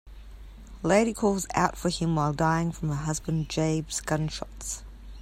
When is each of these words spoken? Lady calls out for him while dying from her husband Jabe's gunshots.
Lady 0.81 1.13
calls 1.13 1.45
out 1.53 1.77
for 1.77 1.89
him 1.91 2.15
while 2.15 2.33
dying 2.33 2.71
from 2.71 2.89
her 2.89 2.95
husband 3.05 3.47
Jabe's 3.49 4.01
gunshots. 4.01 4.81